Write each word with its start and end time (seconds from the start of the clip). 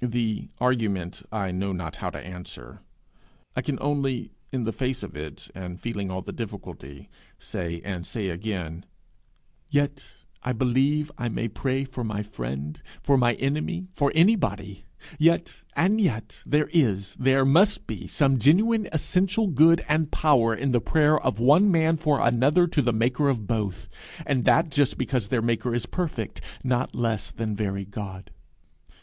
The 0.00 0.48
argument 0.58 1.22
I 1.30 1.50
know 1.50 1.72
not 1.74 1.96
how 1.96 2.08
to 2.08 2.18
answer. 2.26 2.80
I 3.54 3.60
can 3.60 3.76
only, 3.82 4.32
in 4.50 4.64
the 4.64 4.72
face 4.72 5.02
of 5.02 5.14
it, 5.14 5.50
and 5.54 5.78
feeling 5.78 6.10
all 6.10 6.22
the 6.22 6.32
difficulty, 6.32 7.10
say, 7.38 7.82
and 7.84 8.06
say 8.06 8.30
again, 8.30 8.86
'Yet 9.68 10.14
I 10.42 10.54
believe 10.54 11.12
I 11.18 11.28
may 11.28 11.46
pray 11.46 11.84
for 11.84 12.02
my 12.04 12.22
friend 12.22 12.80
for 13.02 13.18
my 13.18 13.34
enemy 13.34 13.86
for 13.92 14.10
anybody! 14.14 14.86
Yet 15.18 15.60
and 15.76 16.00
yet, 16.00 16.42
there 16.46 16.70
is, 16.72 17.14
there 17.16 17.44
must 17.44 17.86
be 17.86 18.06
some 18.06 18.38
genuine, 18.38 18.88
essential 18.94 19.46
good 19.46 19.84
and 19.90 20.10
power 20.10 20.54
in 20.54 20.72
the 20.72 20.80
prayer 20.80 21.20
of 21.20 21.38
one 21.38 21.70
man 21.70 21.98
for 21.98 22.18
another 22.18 22.66
to 22.66 22.80
the 22.80 22.94
maker 22.94 23.28
of 23.28 23.46
both 23.46 23.90
and 24.24 24.44
that 24.44 24.70
just 24.70 24.96
because 24.96 25.28
their 25.28 25.42
maker 25.42 25.74
is 25.74 25.84
perfect, 25.84 26.40
not 26.64 26.94
less 26.94 27.30
than 27.30 27.54
very 27.54 27.84
God.' 27.84 28.30